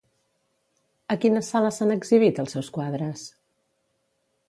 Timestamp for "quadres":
2.79-3.31